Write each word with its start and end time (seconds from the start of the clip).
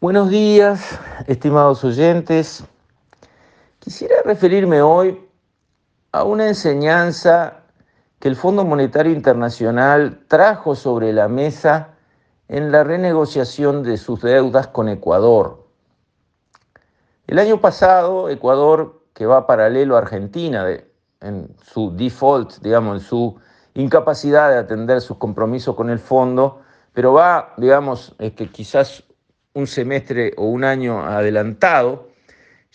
Buenos 0.00 0.30
días, 0.30 0.96
estimados 1.26 1.82
oyentes. 1.82 2.62
Quisiera 3.80 4.22
referirme 4.24 4.80
hoy 4.80 5.26
a 6.12 6.22
una 6.22 6.46
enseñanza 6.46 7.64
que 8.20 8.28
el 8.28 8.36
Fondo 8.36 8.64
Monetario 8.64 9.10
Internacional 9.10 10.20
trajo 10.28 10.76
sobre 10.76 11.12
la 11.12 11.26
mesa 11.26 11.96
en 12.46 12.70
la 12.70 12.84
renegociación 12.84 13.82
de 13.82 13.96
sus 13.96 14.22
deudas 14.22 14.68
con 14.68 14.88
Ecuador. 14.88 15.66
El 17.26 17.40
año 17.40 17.60
pasado, 17.60 18.28
Ecuador, 18.28 19.02
que 19.14 19.26
va 19.26 19.48
paralelo 19.48 19.96
a 19.96 19.98
Argentina 19.98 20.64
en 21.20 21.56
su 21.60 21.90
default, 21.96 22.58
digamos, 22.58 23.02
en 23.02 23.04
su 23.04 23.36
incapacidad 23.74 24.48
de 24.50 24.58
atender 24.58 25.00
sus 25.00 25.16
compromisos 25.16 25.74
con 25.74 25.90
el 25.90 25.98
fondo, 25.98 26.60
pero 26.92 27.14
va, 27.14 27.52
digamos, 27.56 28.14
que 28.18 28.48
quizás 28.48 29.02
un 29.58 29.66
semestre 29.66 30.32
o 30.36 30.46
un 30.46 30.64
año 30.64 31.04
adelantado, 31.04 32.10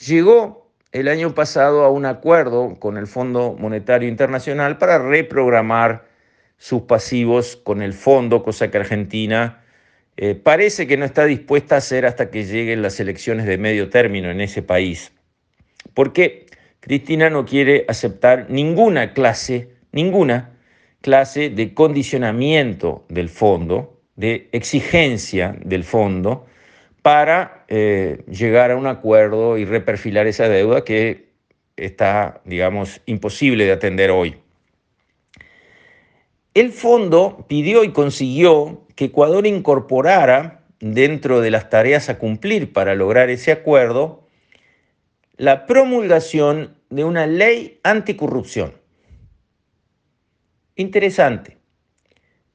llegó 0.05 0.70
el 0.92 1.08
año 1.08 1.34
pasado 1.34 1.84
a 1.84 1.90
un 1.90 2.06
acuerdo 2.06 2.76
con 2.80 2.98
el 2.98 3.08
Fondo 3.08 3.56
Monetario 3.58 4.08
Internacional 4.08 4.78
para 4.78 5.00
reprogramar 5.00 6.06
sus 6.58 6.84
pasivos 6.84 7.56
con 7.56 7.82
el 7.82 7.94
fondo, 7.94 8.44
cosa 8.44 8.70
que 8.70 8.78
Argentina 8.78 9.64
eh, 10.18 10.36
parece 10.36 10.86
que 10.86 10.98
no 10.98 11.06
está 11.06 11.26
dispuesta 11.26 11.76
a 11.76 11.78
hacer 11.80 12.06
hasta 12.06 12.30
que 12.30 12.46
lleguen 12.46 12.82
las 12.82 13.00
elecciones 13.00 13.45
de 13.48 13.58
medio 13.58 13.90
término 13.90 14.30
en 14.30 14.42
ese 14.42 14.62
país. 14.62 15.12
Porque 15.94 16.45
Cristina 16.80 17.30
no 17.30 17.45
quiere 17.45 17.86
aceptar 17.88 18.48
ninguna 18.50 19.14
clase, 19.14 19.70
ninguna 19.92 20.52
clase 21.02 21.50
de 21.50 21.73
condicionamiento 21.73 23.06
del 23.09 23.30
fondo, 23.30 24.00
de 24.16 24.50
exigencia 24.52 25.56
del 25.64 25.84
fondo, 25.84 26.45
para 27.03 27.66
eh, 27.67 28.23
llegar 28.27 28.72
a 28.72 28.78
un 28.78 28.88
acuerdo 28.88 29.58
y 29.59 29.66
reperfilar 29.66 30.25
esa 30.25 30.50
deuda 30.50 30.83
que 30.83 31.33
está, 31.75 32.41
digamos, 32.45 33.02
imposible 33.05 33.66
de 33.66 33.73
atender 33.73 34.09
hoy. 34.09 34.38
El 36.53 36.72
fondo 36.72 37.45
pidió 37.47 37.83
y 37.83 37.91
consiguió 37.91 38.88
que 38.95 39.05
Ecuador 39.05 39.45
incorporara 39.45 40.61
dentro 40.80 41.41
de 41.41 41.52
las 41.52 41.69
tareas 41.69 42.09
a 42.09 42.17
cumplir 42.17 42.72
para 42.72 42.95
lograr 42.95 43.30
ese 43.30 43.52
acuerdo 43.52 44.28
la 45.35 45.66
promulgación 45.66 46.78
de 46.89 47.03
una 47.03 47.28
ley 47.28 47.80
anticorrupción. 47.83 48.75
Interesante. 50.75 51.58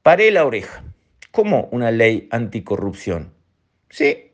Paré 0.01 0.31
la 0.31 0.45
oreja. 0.45 0.83
¿Cómo 1.31 1.67
una 1.71 1.91
ley 1.91 2.27
anticorrupción? 2.31 3.33
Sí, 3.89 4.28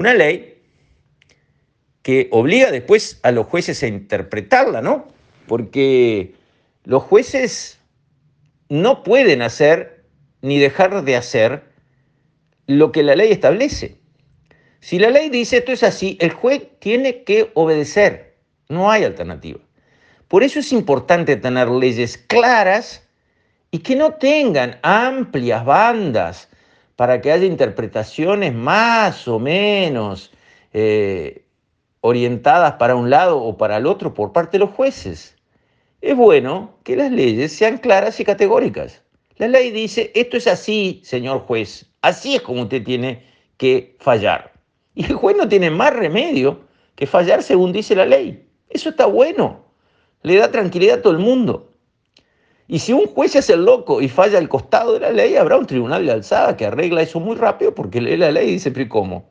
una 0.00 0.14
ley 0.14 0.58
que 2.00 2.28
obliga 2.32 2.70
después 2.70 3.20
a 3.22 3.32
los 3.32 3.46
jueces 3.46 3.82
a 3.82 3.86
interpretarla, 3.86 4.80
¿no? 4.80 5.08
Porque 5.46 6.34
los 6.84 7.02
jueces 7.02 7.78
no 8.70 9.02
pueden 9.02 9.42
hacer 9.42 10.06
ni 10.40 10.58
dejar 10.58 11.04
de 11.04 11.16
hacer 11.16 11.64
lo 12.66 12.92
que 12.92 13.02
la 13.02 13.14
ley 13.14 13.30
establece. 13.30 13.98
Si 14.80 14.98
la 14.98 15.10
ley 15.10 15.28
dice 15.28 15.58
esto 15.58 15.72
es 15.72 15.82
así, 15.82 16.16
el 16.22 16.30
juez 16.30 16.66
tiene 16.78 17.22
que 17.24 17.50
obedecer. 17.52 18.38
No 18.70 18.90
hay 18.90 19.04
alternativa. 19.04 19.60
Por 20.28 20.42
eso 20.42 20.60
es 20.60 20.72
importante 20.72 21.36
tener 21.36 21.68
leyes 21.68 22.16
claras 22.16 23.06
y 23.70 23.80
que 23.80 23.96
no 23.96 24.14
tengan 24.14 24.78
amplias 24.82 25.62
bandas 25.62 26.48
para 27.00 27.22
que 27.22 27.32
haya 27.32 27.46
interpretaciones 27.46 28.54
más 28.54 29.26
o 29.26 29.38
menos 29.38 30.30
eh, 30.74 31.46
orientadas 32.02 32.74
para 32.74 32.94
un 32.94 33.08
lado 33.08 33.42
o 33.42 33.56
para 33.56 33.78
el 33.78 33.86
otro 33.86 34.12
por 34.12 34.34
parte 34.34 34.58
de 34.58 34.66
los 34.66 34.74
jueces. 34.74 35.34
Es 36.02 36.14
bueno 36.14 36.74
que 36.84 36.96
las 36.96 37.10
leyes 37.10 37.52
sean 37.56 37.78
claras 37.78 38.20
y 38.20 38.24
categóricas. 38.26 39.02
La 39.38 39.48
ley 39.48 39.70
dice, 39.70 40.12
esto 40.14 40.36
es 40.36 40.46
así, 40.46 41.00
señor 41.02 41.38
juez, 41.46 41.90
así 42.02 42.34
es 42.34 42.42
como 42.42 42.64
usted 42.64 42.84
tiene 42.84 43.24
que 43.56 43.96
fallar. 43.98 44.52
Y 44.94 45.06
el 45.06 45.14
juez 45.14 45.38
no 45.38 45.48
tiene 45.48 45.70
más 45.70 45.94
remedio 45.94 46.66
que 46.96 47.06
fallar 47.06 47.42
según 47.42 47.72
dice 47.72 47.94
la 47.94 48.04
ley. 48.04 48.46
Eso 48.68 48.90
está 48.90 49.06
bueno, 49.06 49.64
le 50.22 50.36
da 50.36 50.50
tranquilidad 50.50 50.98
a 50.98 51.02
todo 51.02 51.14
el 51.14 51.20
mundo. 51.20 51.69
Y 52.72 52.78
si 52.78 52.92
un 52.92 53.06
juez 53.06 53.34
hace 53.34 53.54
el 53.54 53.64
loco 53.64 54.00
y 54.00 54.08
falla 54.08 54.38
al 54.38 54.48
costado 54.48 54.92
de 54.92 55.00
la 55.00 55.10
ley, 55.10 55.34
habrá 55.34 55.56
un 55.56 55.66
tribunal 55.66 56.06
de 56.06 56.12
alzada 56.12 56.56
que 56.56 56.66
arregla 56.66 57.02
eso 57.02 57.18
muy 57.18 57.34
rápido 57.34 57.74
porque 57.74 58.00
lee 58.00 58.16
la 58.16 58.30
ley 58.30 58.48
y 58.48 58.52
dice, 58.52 58.70
pero 58.70 58.88
¿cómo? 58.88 59.28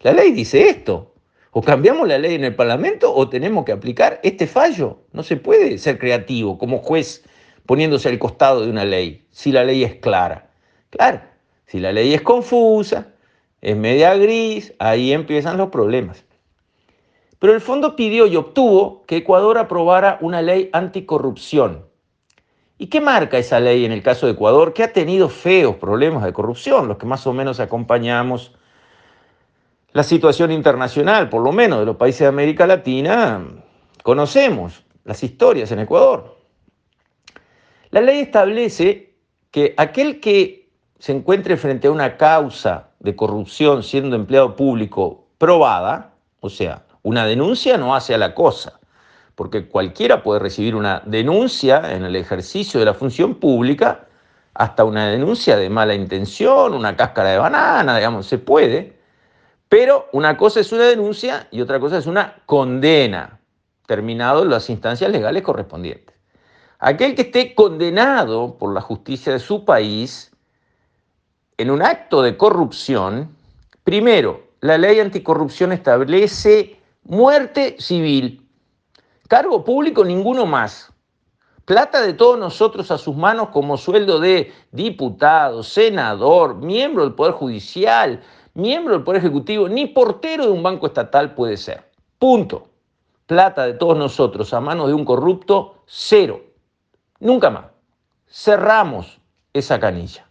La 0.00 0.12
ley 0.12 0.32
dice 0.32 0.68
esto. 0.68 1.14
O 1.52 1.62
cambiamos 1.62 2.08
la 2.08 2.18
ley 2.18 2.34
en 2.34 2.42
el 2.42 2.56
Parlamento 2.56 3.14
o 3.14 3.28
tenemos 3.28 3.64
que 3.64 3.70
aplicar 3.70 4.18
este 4.24 4.48
fallo. 4.48 4.98
No 5.12 5.22
se 5.22 5.36
puede 5.36 5.78
ser 5.78 6.00
creativo 6.00 6.58
como 6.58 6.78
juez 6.78 7.22
poniéndose 7.64 8.08
al 8.08 8.18
costado 8.18 8.62
de 8.62 8.70
una 8.70 8.84
ley, 8.84 9.24
si 9.30 9.52
la 9.52 9.62
ley 9.62 9.84
es 9.84 9.94
clara. 9.94 10.50
Claro, 10.90 11.20
si 11.66 11.78
la 11.78 11.92
ley 11.92 12.12
es 12.12 12.22
confusa, 12.22 13.06
es 13.60 13.76
media 13.76 14.16
gris, 14.16 14.74
ahí 14.80 15.12
empiezan 15.12 15.58
los 15.58 15.68
problemas. 15.68 16.24
Pero 17.38 17.54
el 17.54 17.60
fondo 17.60 17.94
pidió 17.94 18.26
y 18.26 18.34
obtuvo 18.34 19.04
que 19.06 19.18
Ecuador 19.18 19.58
aprobara 19.58 20.18
una 20.20 20.42
ley 20.42 20.70
anticorrupción 20.72 21.93
¿Y 22.84 22.88
qué 22.88 23.00
marca 23.00 23.38
esa 23.38 23.60
ley 23.60 23.86
en 23.86 23.92
el 23.92 24.02
caso 24.02 24.26
de 24.26 24.32
Ecuador, 24.32 24.74
que 24.74 24.82
ha 24.82 24.92
tenido 24.92 25.30
feos 25.30 25.76
problemas 25.76 26.22
de 26.22 26.34
corrupción, 26.34 26.86
los 26.86 26.98
que 26.98 27.06
más 27.06 27.26
o 27.26 27.32
menos 27.32 27.58
acompañamos 27.58 28.52
la 29.94 30.02
situación 30.02 30.52
internacional, 30.52 31.30
por 31.30 31.42
lo 31.42 31.50
menos 31.50 31.78
de 31.78 31.86
los 31.86 31.96
países 31.96 32.20
de 32.20 32.26
América 32.26 32.66
Latina, 32.66 33.42
conocemos 34.02 34.84
las 35.04 35.24
historias 35.24 35.72
en 35.72 35.78
Ecuador. 35.78 36.36
La 37.88 38.02
ley 38.02 38.18
establece 38.18 39.14
que 39.50 39.72
aquel 39.78 40.20
que 40.20 40.68
se 40.98 41.12
encuentre 41.12 41.56
frente 41.56 41.88
a 41.88 41.90
una 41.90 42.18
causa 42.18 42.90
de 43.00 43.16
corrupción 43.16 43.82
siendo 43.82 44.14
empleado 44.14 44.56
público 44.56 45.28
probada, 45.38 46.16
o 46.40 46.50
sea, 46.50 46.84
una 47.02 47.24
denuncia 47.24 47.78
no 47.78 47.94
hace 47.94 48.12
a 48.12 48.18
la 48.18 48.34
cosa, 48.34 48.78
porque 49.34 49.66
cualquiera 49.68 50.22
puede 50.22 50.40
recibir 50.40 50.74
una 50.76 51.02
denuncia 51.04 51.92
en 51.94 52.04
el 52.04 52.16
ejercicio 52.16 52.78
de 52.78 52.86
la 52.86 52.94
función 52.94 53.36
pública, 53.36 54.06
hasta 54.54 54.84
una 54.84 55.08
denuncia 55.08 55.56
de 55.56 55.68
mala 55.68 55.94
intención, 55.94 56.74
una 56.74 56.96
cáscara 56.96 57.30
de 57.30 57.38
banana, 57.38 57.96
digamos, 57.96 58.26
se 58.26 58.38
puede, 58.38 58.96
pero 59.68 60.08
una 60.12 60.36
cosa 60.36 60.60
es 60.60 60.70
una 60.70 60.84
denuncia 60.84 61.48
y 61.50 61.60
otra 61.60 61.80
cosa 61.80 61.98
es 61.98 62.06
una 62.06 62.36
condena, 62.46 63.40
terminado 63.86 64.44
las 64.44 64.70
instancias 64.70 65.10
legales 65.10 65.42
correspondientes. 65.42 66.14
Aquel 66.78 67.16
que 67.16 67.22
esté 67.22 67.54
condenado 67.54 68.56
por 68.56 68.72
la 68.72 68.80
justicia 68.80 69.32
de 69.32 69.40
su 69.40 69.64
país 69.64 70.30
en 71.56 71.70
un 71.70 71.82
acto 71.82 72.22
de 72.22 72.36
corrupción, 72.36 73.34
primero, 73.82 74.44
la 74.60 74.78
ley 74.78 75.00
anticorrupción 75.00 75.72
establece 75.72 76.78
muerte 77.02 77.76
civil 77.78 78.43
Cargo 79.28 79.64
público 79.64 80.04
ninguno 80.04 80.44
más. 80.44 80.92
Plata 81.64 82.02
de 82.02 82.12
todos 82.12 82.38
nosotros 82.38 82.90
a 82.90 82.98
sus 82.98 83.16
manos 83.16 83.48
como 83.48 83.78
sueldo 83.78 84.20
de 84.20 84.52
diputado, 84.70 85.62
senador, 85.62 86.56
miembro 86.56 87.04
del 87.04 87.14
Poder 87.14 87.32
Judicial, 87.32 88.22
miembro 88.52 88.92
del 88.92 89.02
Poder 89.02 89.20
Ejecutivo, 89.20 89.66
ni 89.66 89.86
portero 89.86 90.44
de 90.44 90.52
un 90.52 90.62
banco 90.62 90.86
estatal 90.86 91.34
puede 91.34 91.56
ser. 91.56 91.90
Punto. 92.18 92.68
Plata 93.26 93.64
de 93.64 93.72
todos 93.72 93.96
nosotros 93.96 94.52
a 94.52 94.60
manos 94.60 94.88
de 94.88 94.94
un 94.94 95.06
corrupto, 95.06 95.76
cero. 95.86 96.42
Nunca 97.20 97.48
más. 97.48 97.64
Cerramos 98.28 99.18
esa 99.54 99.80
canilla. 99.80 100.26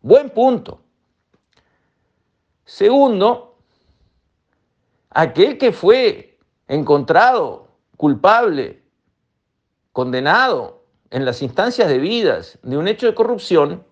Buen 0.00 0.30
punto. 0.30 0.80
Segundo, 2.64 3.58
aquel 5.10 5.58
que 5.58 5.72
fue 5.72 6.38
encontrado 6.66 7.63
culpable, 7.96 8.82
condenado 9.92 10.84
en 11.10 11.24
las 11.24 11.42
instancias 11.42 11.88
debidas 11.88 12.58
de 12.62 12.76
un 12.76 12.88
hecho 12.88 13.06
de 13.06 13.14
corrupción, 13.14 13.84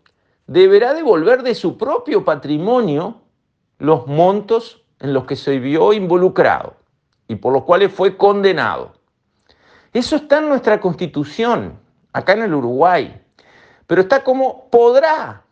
deberá 0.47 0.95
devolver 0.95 1.43
de 1.43 1.55
su 1.55 1.79
propio 1.79 2.25
patrimonio 2.25 3.23
los 3.79 4.07
montos 4.07 4.83
en 4.99 5.13
los 5.13 5.25
que 5.25 5.37
se 5.37 5.59
vio 5.59 5.93
involucrado 5.93 6.77
y 7.29 7.37
por 7.37 7.53
los 7.53 7.65
cuales 7.65 7.93
fue 7.93 8.17
condenado. 8.17 8.95
Eso 9.93 10.17
está 10.17 10.39
en 10.39 10.49
nuestra 10.49 10.81
constitución, 10.81 11.79
acá 12.13 12.33
en 12.33 12.43
el 12.43 12.55
Uruguay, 12.55 13.21
pero 13.87 14.03
está 14.03 14.25
como 14.25 14.71
podrá. 14.71 15.45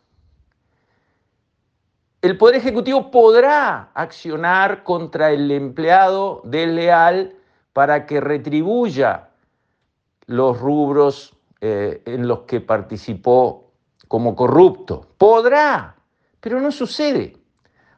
El 2.22 2.36
Poder 2.36 2.56
Ejecutivo 2.56 3.10
podrá 3.10 3.90
accionar 3.94 4.82
contra 4.82 5.30
el 5.30 5.50
empleado 5.50 6.42
desleal 6.44 7.34
para 7.72 8.06
que 8.06 8.20
retribuya 8.20 9.30
los 10.26 10.58
rubros 10.58 11.36
eh, 11.60 12.02
en 12.06 12.26
los 12.26 12.40
que 12.40 12.60
participó 12.60 13.72
como 14.08 14.34
corrupto. 14.34 15.06
Podrá, 15.18 15.96
pero 16.40 16.60
no 16.60 16.72
sucede. 16.72 17.36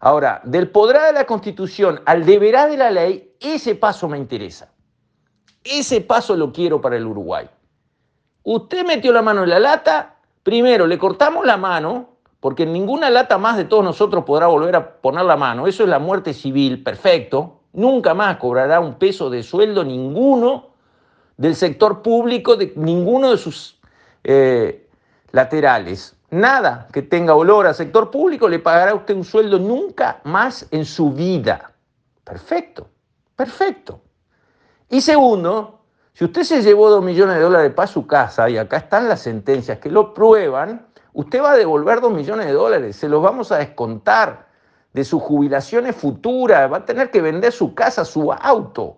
Ahora, 0.00 0.40
del 0.44 0.68
podrá 0.68 1.06
de 1.06 1.12
la 1.12 1.26
Constitución 1.26 2.00
al 2.06 2.24
deberá 2.24 2.66
de 2.66 2.76
la 2.76 2.90
ley, 2.90 3.34
ese 3.40 3.74
paso 3.76 4.08
me 4.08 4.18
interesa. 4.18 4.72
Ese 5.62 6.00
paso 6.00 6.36
lo 6.36 6.52
quiero 6.52 6.80
para 6.80 6.96
el 6.96 7.06
Uruguay. 7.06 7.48
Usted 8.42 8.84
metió 8.84 9.12
la 9.12 9.22
mano 9.22 9.44
en 9.44 9.50
la 9.50 9.60
lata, 9.60 10.16
primero 10.42 10.86
le 10.86 10.98
cortamos 10.98 11.46
la 11.46 11.56
mano, 11.56 12.16
porque 12.40 12.66
ninguna 12.66 13.08
lata 13.08 13.38
más 13.38 13.56
de 13.56 13.64
todos 13.64 13.84
nosotros 13.84 14.24
podrá 14.24 14.48
volver 14.48 14.74
a 14.74 14.96
poner 14.96 15.24
la 15.24 15.36
mano. 15.36 15.68
Eso 15.68 15.84
es 15.84 15.88
la 15.88 16.00
muerte 16.00 16.34
civil, 16.34 16.82
perfecto. 16.82 17.61
Nunca 17.72 18.14
más 18.14 18.36
cobrará 18.36 18.80
un 18.80 18.94
peso 18.94 19.30
de 19.30 19.42
sueldo 19.42 19.84
ninguno 19.84 20.72
del 21.36 21.56
sector 21.56 22.02
público, 22.02 22.56
de 22.56 22.72
ninguno 22.76 23.30
de 23.30 23.38
sus 23.38 23.80
eh, 24.24 24.88
laterales. 25.32 26.14
Nada 26.30 26.88
que 26.92 27.02
tenga 27.02 27.34
olor 27.34 27.66
a 27.66 27.74
sector 27.74 28.10
público 28.10 28.48
le 28.48 28.58
pagará 28.58 28.92
a 28.92 28.94
usted 28.94 29.14
un 29.14 29.24
sueldo 29.24 29.58
nunca 29.58 30.20
más 30.24 30.66
en 30.70 30.84
su 30.84 31.12
vida. 31.12 31.72
Perfecto, 32.24 32.88
perfecto. 33.36 34.00
Y 34.88 35.00
segundo, 35.00 35.80
si 36.12 36.24
usted 36.24 36.42
se 36.42 36.62
llevó 36.62 36.90
dos 36.90 37.02
millones 37.02 37.36
de 37.36 37.42
dólares 37.42 37.72
para 37.74 37.86
su 37.86 38.06
casa, 38.06 38.48
y 38.48 38.58
acá 38.58 38.76
están 38.76 39.08
las 39.08 39.20
sentencias 39.20 39.78
que 39.78 39.90
lo 39.90 40.12
prueban, 40.12 40.86
usted 41.14 41.42
va 41.42 41.52
a 41.52 41.56
devolver 41.56 42.00
dos 42.00 42.12
millones 42.12 42.46
de 42.46 42.52
dólares, 42.52 42.96
se 42.96 43.08
los 43.08 43.22
vamos 43.22 43.50
a 43.52 43.58
descontar 43.58 44.51
de 44.92 45.04
sus 45.04 45.22
jubilaciones 45.22 45.96
futuras, 45.96 46.70
va 46.70 46.78
a 46.78 46.84
tener 46.84 47.10
que 47.10 47.20
vender 47.20 47.52
su 47.52 47.74
casa, 47.74 48.04
su 48.04 48.32
auto. 48.32 48.96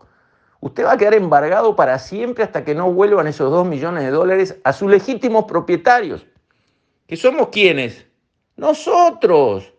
Usted 0.61 0.85
va 0.85 0.93
a 0.93 0.97
quedar 0.97 1.15
embargado 1.15 1.77
para 1.77 1.99
siempre 1.99 2.43
hasta 2.43 2.65
que 2.65 2.75
no 2.75 2.93
vuelvan 2.93 3.27
esos 3.27 3.51
dos 3.51 3.67
millones 3.67 4.05
de 4.05 4.11
dólares 4.11 4.61
a 4.65 4.73
sus 4.73 4.91
legítimos 4.91 5.45
propietarios. 5.45 6.27
¿Que 7.07 7.17
somos 7.17 7.49
quienes? 7.49 8.07
Nosotros, 8.57 9.73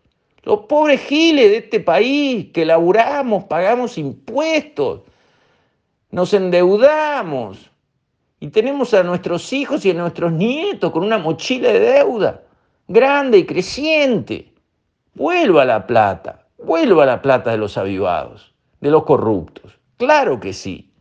los 0.43 0.59
pobres 0.61 1.01
giles 1.01 1.49
de 1.49 1.57
este 1.57 1.79
país 1.79 2.51
que 2.53 2.65
laburamos, 2.65 3.45
pagamos 3.45 3.97
impuestos 3.97 5.01
nos 6.15 6.33
endeudamos 6.33 7.69
y 8.39 8.47
tenemos 8.47 8.93
a 8.93 9.03
nuestros 9.03 9.51
hijos 9.51 9.85
y 9.85 9.91
a 9.91 9.93
nuestros 9.93 10.31
nietos 10.31 10.89
con 10.93 11.03
una 11.03 11.17
mochila 11.17 11.73
de 11.73 11.79
deuda 11.81 12.41
grande 12.87 13.39
y 13.39 13.45
creciente. 13.45 14.53
Vuelva 15.15 15.63
la 15.63 15.87
plata, 15.87 16.45
vuelva 16.57 17.05
la 17.05 17.21
plata 17.21 17.51
de 17.51 17.57
los 17.57 17.77
avivados, 17.77 18.53
de 18.81 18.91
los 18.91 19.03
corruptos. 19.03 19.79
Claro 19.97 20.39
que 20.39 20.51
sí. 20.53 20.91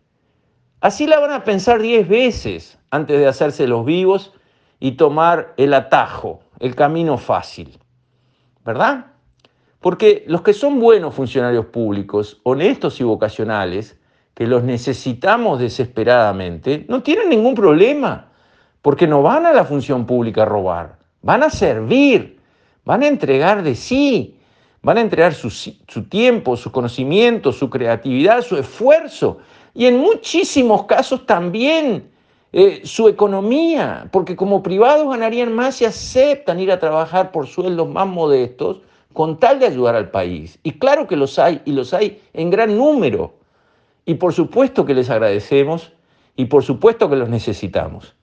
Así 0.80 1.06
la 1.06 1.18
van 1.18 1.32
a 1.32 1.44
pensar 1.44 1.82
diez 1.82 2.08
veces 2.08 2.78
antes 2.90 3.18
de 3.18 3.26
hacerse 3.26 3.66
los 3.66 3.84
vivos 3.84 4.32
y 4.78 4.92
tomar 4.92 5.52
el 5.56 5.74
atajo, 5.74 6.40
el 6.60 6.76
camino 6.76 7.18
fácil. 7.18 7.78
¿Verdad? 8.64 9.06
Porque 9.80 10.24
los 10.28 10.42
que 10.42 10.52
son 10.52 10.78
buenos 10.78 11.14
funcionarios 11.14 11.66
públicos, 11.66 12.40
honestos 12.44 13.00
y 13.00 13.04
vocacionales, 13.04 13.98
que 14.32 14.46
los 14.46 14.62
necesitamos 14.62 15.58
desesperadamente, 15.58 16.86
no 16.88 17.02
tienen 17.02 17.28
ningún 17.28 17.54
problema, 17.54 18.30
porque 18.80 19.06
no 19.06 19.22
van 19.22 19.46
a 19.46 19.52
la 19.52 19.64
función 19.64 20.06
pública 20.06 20.42
a 20.42 20.46
robar, 20.46 20.98
van 21.22 21.42
a 21.42 21.50
servir, 21.50 22.33
van 22.84 23.02
a 23.02 23.06
entregar 23.06 23.62
de 23.62 23.74
sí, 23.74 24.36
van 24.82 24.98
a 24.98 25.00
entregar 25.00 25.34
su, 25.34 25.50
tiempo, 26.08 26.56
su 26.56 26.70
conocimiento, 26.70 27.52
su 27.52 27.70
creatividad, 27.70 28.42
su 28.42 28.56
esfuerzo 28.56 29.38
y 29.74 29.86
en 29.86 29.98
muchísimos 29.98 30.84
casos 30.84 31.26
también 31.26 32.10
eh, 32.52 32.82
su 32.84 33.08
economía, 33.08 34.08
porque 34.12 34.36
como 34.36 34.62
privados 34.62 35.08
ganarían 35.08 35.52
más 35.52 35.76
si 35.76 35.84
aceptan 35.84 36.60
ir 36.60 36.70
a 36.70 36.78
trabajar 36.78 37.32
por 37.32 37.46
sueldos 37.46 37.88
más 37.88 38.06
modestos 38.06 38.82
con 39.12 39.38
tal 39.38 39.58
de 39.58 39.66
ayudar 39.66 39.96
al 39.96 40.10
país. 40.10 40.58
Y 40.62 40.72
claro 40.72 41.06
que 41.06 41.16
los 41.16 41.38
hay, 41.38 41.62
y 41.64 41.72
los 41.72 41.94
hay 41.94 42.20
en 42.32 42.50
gran 42.50 42.76
número. 42.76 43.34
Y 44.04 44.14
por 44.14 44.34
supuesto 44.34 44.84
que 44.84 44.94
les 44.94 45.08
agradecemos 45.08 45.92
y 46.36 46.44
por 46.44 46.62
supuesto 46.62 47.08
que 47.08 47.16
los 47.16 47.28
necesitamos. 47.28 48.14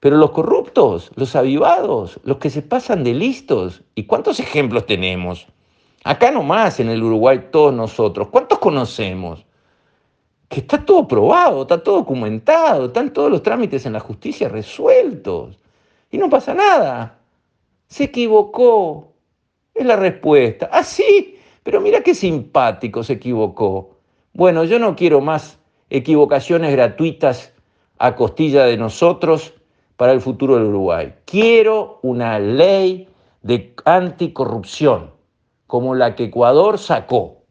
Pero 0.00 0.16
los 0.16 0.30
corruptos, 0.30 1.10
los 1.16 1.34
avivados, 1.34 2.20
los 2.22 2.38
que 2.38 2.50
se 2.50 2.62
pasan 2.62 3.02
de 3.02 3.14
listos, 3.14 3.82
¿y 3.94 4.04
cuántos 4.04 4.38
ejemplos 4.38 4.86
tenemos? 4.86 5.46
Acá 6.04 6.30
nomás 6.30 6.78
en 6.78 6.88
el 6.88 7.02
Uruguay 7.02 7.48
todos 7.50 7.74
nosotros, 7.74 8.28
¿cuántos 8.28 8.60
conocemos? 8.60 9.44
Que 10.48 10.60
está 10.60 10.84
todo 10.84 11.08
probado, 11.08 11.62
está 11.62 11.82
todo 11.82 11.96
documentado, 11.96 12.86
están 12.86 13.12
todos 13.12 13.30
los 13.30 13.42
trámites 13.42 13.84
en 13.86 13.92
la 13.92 14.00
justicia 14.00 14.48
resueltos. 14.48 15.58
Y 16.10 16.16
no 16.16 16.30
pasa 16.30 16.54
nada. 16.54 17.18
Se 17.88 18.04
equivocó. 18.04 19.12
Es 19.74 19.84
la 19.84 19.96
respuesta. 19.96 20.70
Ah, 20.72 20.82
sí, 20.82 21.38
pero 21.62 21.80
mira 21.80 22.02
qué 22.02 22.14
simpático 22.14 23.02
se 23.02 23.14
equivocó. 23.14 23.98
Bueno, 24.32 24.64
yo 24.64 24.78
no 24.78 24.96
quiero 24.96 25.20
más 25.20 25.58
equivocaciones 25.90 26.72
gratuitas 26.72 27.52
a 27.98 28.14
costilla 28.14 28.64
de 28.64 28.76
nosotros 28.76 29.52
para 29.98 30.12
el 30.12 30.20
futuro 30.20 30.54
del 30.54 30.68
Uruguay. 30.68 31.12
Quiero 31.24 31.98
una 32.02 32.38
ley 32.38 33.08
de 33.42 33.74
anticorrupción 33.84 35.10
como 35.66 35.96
la 35.96 36.14
que 36.14 36.24
Ecuador 36.24 36.78
sacó. 36.78 37.42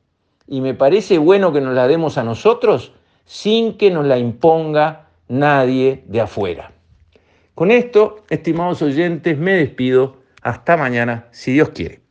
Y 0.48 0.62
me 0.62 0.74
parece 0.74 1.18
bueno 1.18 1.52
que 1.52 1.60
nos 1.60 1.76
la 1.76 1.90
demos 1.90 2.18
a 2.18 2.24
nosotros 2.24 2.94
sin 3.26 3.78
que 3.78 3.92
nos 3.92 4.06
la 4.06 4.18
imponga 4.18 5.10
nadie 5.28 6.06
de 6.08 6.22
afuera. 6.22 6.72
Con 7.54 7.70
esto, 7.70 8.24
estimados 8.30 8.82
oyentes, 8.82 9.38
me 9.38 9.54
despido. 9.54 10.16
Hasta 10.42 10.78
mañana, 10.78 11.28
si 11.32 11.52
Dios 11.52 11.70
quiere. 11.70 12.07